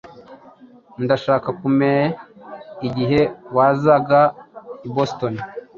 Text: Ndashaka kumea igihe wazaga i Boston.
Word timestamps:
Ndashaka 1.03 1.49
kumea 1.59 2.07
igihe 2.87 3.21
wazaga 3.55 4.21
i 4.85 4.87
Boston. 4.95 5.33